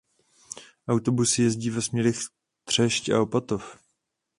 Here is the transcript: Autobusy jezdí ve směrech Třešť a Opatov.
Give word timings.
Autobusy 0.87 1.41
jezdí 1.41 1.69
ve 1.69 1.81
směrech 1.81 2.15
Třešť 2.63 3.09
a 3.09 3.21
Opatov. 3.21 3.77